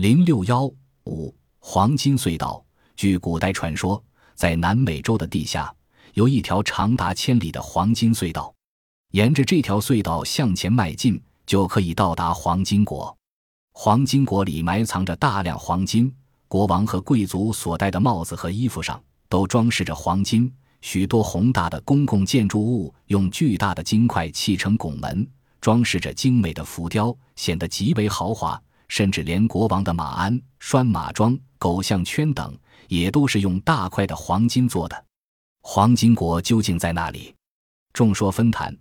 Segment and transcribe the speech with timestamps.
[0.00, 0.64] 零六幺
[1.04, 2.64] 五黄金隧道。
[2.96, 4.02] 据古代传说，
[4.34, 5.70] 在南美洲的地下
[6.14, 8.50] 有一条长达千里的黄金隧道，
[9.10, 13.14] 沿着这条隧道向前迈进，就可以到达黄金国。
[13.74, 16.10] 黄金国里埋藏着大量黄金，
[16.48, 18.98] 国王和贵族所戴的帽子和衣服上
[19.28, 20.50] 都装饰着黄金。
[20.80, 25.28] 许多宏大的公共建筑物用巨大的金块砌成拱门，
[25.60, 28.58] 装饰着精美的浮雕，显得极为豪华。
[28.90, 32.52] 甚至连国王的马鞍、拴马桩、狗项圈等，
[32.88, 35.04] 也都是用大块的黄金做的。
[35.62, 37.32] 黄金国究竟在哪里？
[37.92, 38.76] 众说纷纭。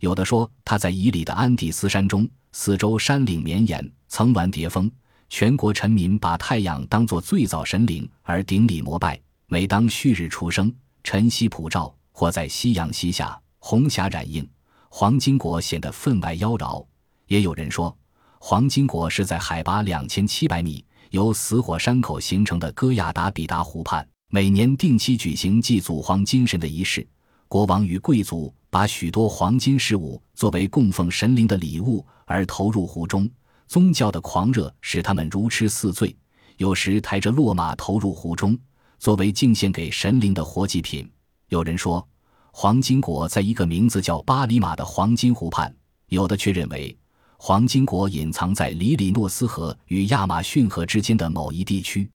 [0.00, 4.90] 有的说它在伊犁的安第斯山中，四周山岭绵延，层峦叠峰，
[5.28, 9.18] 全国臣民把太阳当作最早神灵而顶礼膜拜。
[9.46, 14.44] 每当旭日初升，晨曦普照，或在夕阳西下，红霞染映，
[14.88, 16.84] 黄金国显得分外妖娆。
[17.28, 17.96] 也有人说。
[18.44, 27.06] 黄金国是在海拔两千七百米、由死火山口形成的戈亚达比达湖畔，每年定期举行祭祖黄金神的仪式。
[27.46, 33.30] 国王与贵族把许多黄金饰物作为供奉神灵的礼物而投入湖中，
[33.68, 36.14] 宗教的狂热使他们如痴似醉，
[36.56, 38.58] 有时抬着骆马投入湖中，
[38.98, 41.08] 作为敬献给神灵的活祭品。
[41.48, 42.04] 有人说，
[42.50, 45.72] 黄金国在一个名字叫巴里马的黄金湖畔，
[46.08, 46.98] 有的却认为。
[47.44, 52.08] 黄金国隐藏在里里诺斯河与亚马逊河之间的某一地区。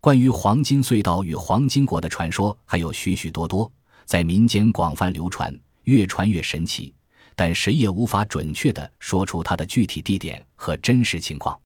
[0.00, 3.70] 关于黄金隧道与黄金国的传说还有许许多多，
[4.04, 6.92] 在民间广泛流传，越传越神奇，
[7.36, 11.56] 但谁也无法准确地说出它的具体地点和真实情况。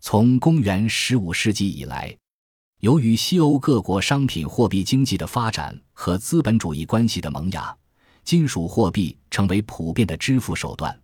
[0.00, 2.16] 从公元十五世纪以来，
[2.80, 7.76] 由于西欧各国商品货币经济的发展和资本主义关系的萌芽，
[8.24, 10.98] 金属货币成为普遍的支付手段。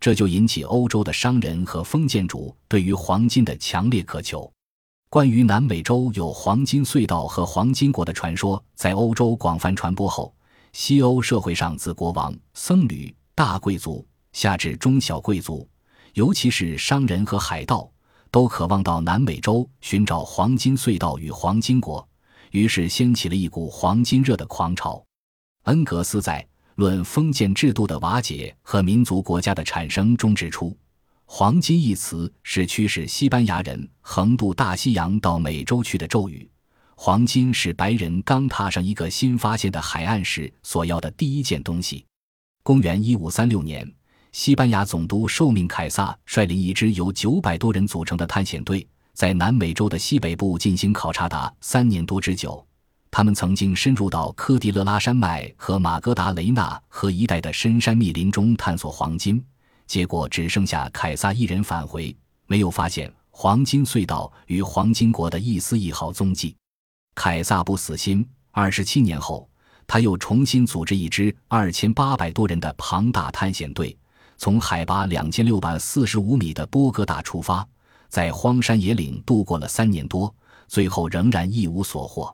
[0.00, 4.50] 这就引起欧洲的商人和封建主对于黄金的强烈渴求。
[5.10, 10.34] 关于南美洲有黄金隧道和黄金国的传说，在欧洲广泛传播后，
[10.72, 15.68] 西欧社会上自国王、僧侣、大贵族下至中小贵族，
[16.14, 17.90] 尤其是商人和海盗，
[18.30, 22.08] 都渴望到南美洲寻找黄金隧道与黄金国，
[22.52, 25.04] 于是掀起了一股黄金热的狂潮。
[25.64, 26.49] 恩格斯在。
[26.80, 30.74] 论封建制度的瓦解和民族国家的产生中指出，
[31.26, 36.48] 黄金一词是驱使西班牙人横渡大西洋到美洲去的咒语。
[36.96, 42.02] 黄金是白人刚踏上一个新发现的海岸时所要的第一件东西。
[42.62, 43.86] 公元一五三六年，
[44.32, 52.66] 西班牙总督受命凯撒率领一支由九百多人组成的探险队，在南美洲的西北部进行考察达三年多之久。
[53.10, 59.44] 他们曾经深入到科迪勒拉山脉和马格达雷纳河一带的深山密林中探索黄金，
[59.86, 62.16] 结果只剩下凯撒一人返回，
[62.46, 66.54] 没有发现黄金隧道与黄金国的一丝一毫踪迹。
[67.16, 69.48] 凯撒不死心，二十七年后，
[69.88, 73.94] 他又重新组织一支二千八百多人的庞大探险队，
[74.38, 77.66] 从海拔两千六百四十五米的波哥大出发，
[78.08, 80.32] 在荒山野岭度过了三年多，
[80.68, 82.32] 最后仍然一无所获。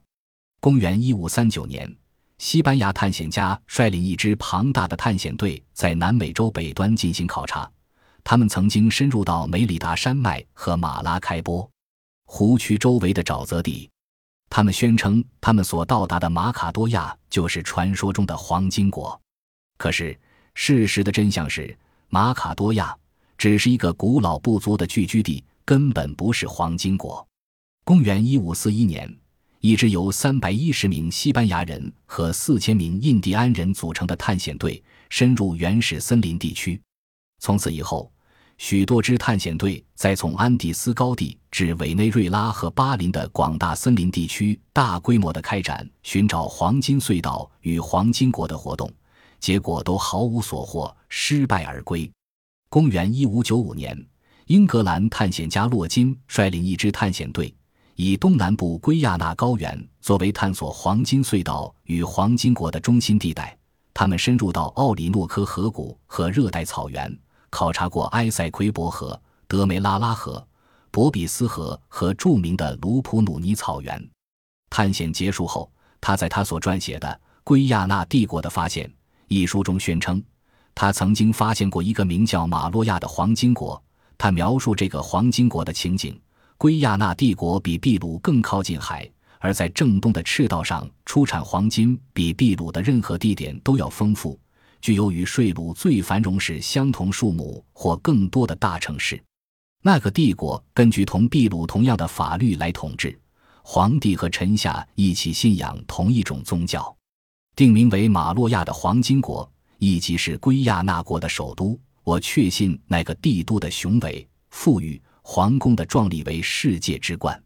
[0.67, 1.97] 公元一五三九年，
[2.39, 7.71] 西班牙探险家率领一支庞大的探险队在南美洲北端进行考察。
[8.25, 11.71] 他们曾经深入到梅里达山脉和马拉开波
[12.25, 13.89] 湖区周围的沼泽地。
[14.51, 19.17] 他们宣称，他们所到达的马卡多亚就是传说中的黄金国。
[19.79, 20.19] 可是，
[20.55, 21.79] 事实的真相是，
[22.09, 22.93] 马卡多亚
[23.39, 27.25] 只是一个古老部族的聚居地，根本不是黄金国。
[27.85, 29.17] 公元一五四一年。
[29.67, 36.81] 一支由三百一十名西班牙人和四千名印第安人组成的探险队深入原始森林地区。
[37.41, 38.09] 从此以后，
[38.59, 48.89] 许多支探险队在从安第斯高地至委内瑞拉和巴林的广大森林地区大规模的开展寻找黄金隧道与黄金国的活动，
[49.41, 52.09] 结果都毫无所获，失败而归。
[52.69, 54.01] 公元一五九五年，
[54.47, 57.53] 英格兰探险家洛金率领一支探险队。
[57.97, 63.57] 以东南部圭亚那高原作为探索黄金隧道与黄金国的中心地带，
[63.95, 70.47] 他们深入到奥里诺科河谷和热带草原，考察过埃塞奎博河、德梅拉拉河、
[70.91, 74.11] 博比斯河和著名的卢普努尼草原。
[74.69, 77.09] 探险结束后，他在他所撰写的
[77.45, 78.87] 《圭亚那帝国的发现》
[79.29, 80.23] 一书中宣称，
[80.75, 83.83] 他曾经发现过一个名叫马洛亚的黄金国。
[84.19, 86.19] 他描述这个黄金国的情景。
[86.59, 89.09] 圭亚那帝国比秘鲁更靠近海，
[89.41, 94.39] 而在正东的赤道上出产黄金比秘鲁的任何地点都要丰富，
[94.81, 99.23] 具有与税鲁最繁荣时相同数目或更多的大城市。
[99.83, 103.19] 那个帝国根据同秘鲁同样的法律来统治，
[103.63, 106.97] 皇帝和臣下一起信仰同一种宗教，
[107.55, 109.49] 定名为马洛亚的黄金国，
[109.79, 111.79] 亦即是圭亚那国的首都。
[112.03, 117.43] 我确信那个帝都的雄伟、富裕，皇宫的壮丽为世界之冠。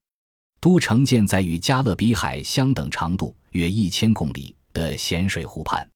[0.60, 5.90] 都城建在与加勒比海相等长度约一千公里的咸水湖畔。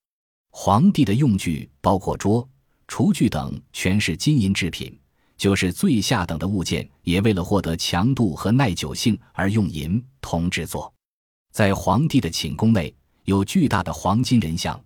[0.51, 2.49] 皇帝的用具包括桌、
[2.89, 4.99] 厨具等，全是金银制品。
[5.37, 10.91] 就是最下等的物件，也为了获得强度和耐久性而用银铜制作。
[11.53, 12.95] 在皇帝的寝宫内
[13.25, 14.83] 有巨大的黄金人像，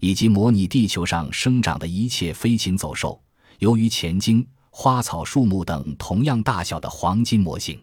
[0.00, 3.18] 以及模拟地球上生长的一切飞禽走兽、
[3.60, 7.80] 由于前经、花草树木等同样大小的黄金模型。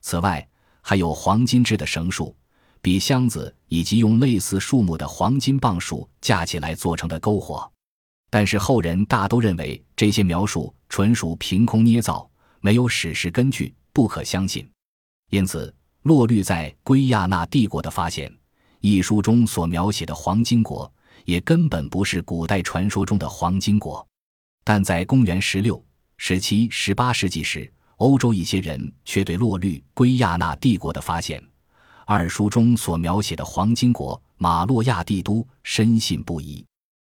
[0.00, 0.48] 此外，
[0.80, 2.34] 还有黄金制的绳束、
[2.80, 7.70] 笔箱子，以及用类似树木的黄金棒树架起来做成的篝火。
[8.30, 12.30] 但是后人大都认为这些描述纯属凭空捏造，
[12.60, 14.66] 没有史实根据，不可相信。
[15.30, 18.30] 因此，洛律在《圭亚那帝国的发现》
[18.78, 20.90] 一书中所描写的黄金国，
[21.24, 24.06] 也根本不是古代传说中的黄金国。
[24.62, 25.82] 但在公元十六、
[26.22, 31.40] 十七、十八世纪时，欧洲一些人却对洛律《圭亚那帝国的发现》
[32.04, 36.62] 二书中所描写的黄金国马洛亚帝都深信不疑。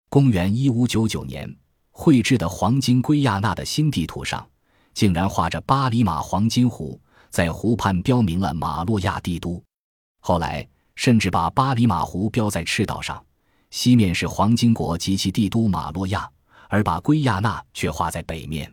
[0.09, 1.49] 公元一五九九年，
[1.89, 4.45] 绘制的黄金圭亚那的新地图上，
[4.93, 6.99] 竟然画着巴里马黄金湖，
[7.29, 9.63] 在湖畔标明了马洛亚帝都。
[10.19, 13.25] 后来甚至把巴里马湖标在赤道上，
[13.71, 16.29] 西面是黄金国及其帝都马洛亚，
[16.67, 18.69] 而把圭亚那却画在北面。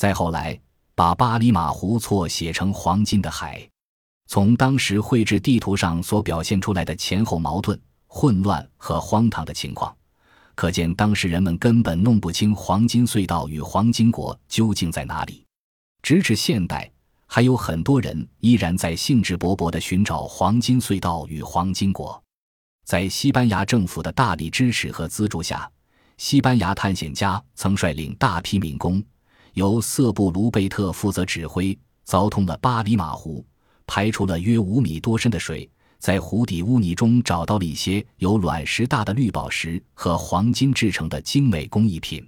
[0.00, 0.58] 再后来，
[0.94, 3.68] 把巴里马湖错写成黄金的海。
[4.28, 9.94] 从当时绘制地图上所表现出来的前后矛盾、混乱和荒唐的情况。
[10.54, 15.44] 可见，当时人们根本弄不清黄金隧道与黄金国究竟在哪里。
[16.02, 16.90] 直至现代，
[17.26, 22.18] 还有很多人依然在兴致勃勃地寻找黄金隧道与黄金国。
[22.86, 25.70] 在西班牙政府的大力支持和资助下，
[26.16, 29.04] 西班牙探险家曾率领大批民工，
[29.54, 31.76] 由瑟布卢贝特负责指挥，
[32.06, 33.44] 凿通了巴里马湖，
[33.86, 35.68] 排出了约五米多深的水。
[35.98, 42.26] 在湖底污泥中找到了一些由卵石大的绿宝石和黄金制成的精美工艺品。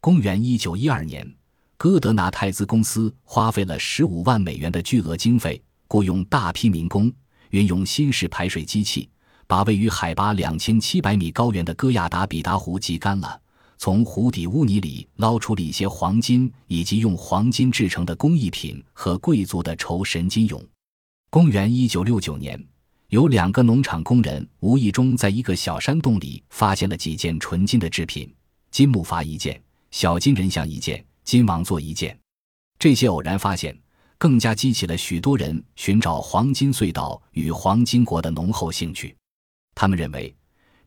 [0.00, 1.30] 公元一九一二年，
[1.76, 7.12] 哥德纳泰兹公司花费了十五万美元的巨额经费，雇佣大批民工，
[7.50, 9.10] 运用新式排水机器，
[9.46, 13.38] 把位于海拔两千七百米高原的戈亚达比达湖挤干了，
[13.84, 20.64] 从湖底污泥里捞出了一些黄金以及用黄金制成的工艺品和贵族的绸神金俑。
[21.30, 22.64] 公元一九六九年。
[23.08, 28.32] 有两个农场工人无意中在一个小山洞里发现了几件纯金的制品：
[28.70, 32.16] 金木筏一件，小金人像一件，金王座一件。
[32.78, 33.76] 这些偶然发现
[34.16, 39.16] 更加激起了许多人寻找黄金隧道与黄金国的浓厚兴趣。
[39.74, 40.32] 他们认为，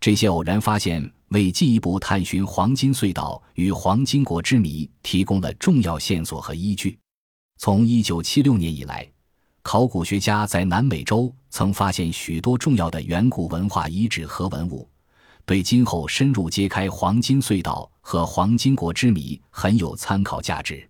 [0.06, 6.96] 这些偶然发现为进一步探寻黄金隧道与黄金国之谜提供了重要线索和依据。
[7.58, 9.12] 从1976年以来。
[9.64, 14.88] 考古学家在南美洲曾发现许多重要的远古文化遗址和文物，
[15.44, 20.88] 对今后深入揭开黄金隧道和黄金国之谜很有参考价值。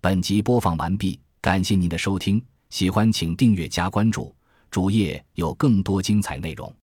[0.00, 4.34] 本集播放完毕，感谢您的收听，喜欢请订阅加关注，
[4.70, 6.74] 主页有更多精彩内容。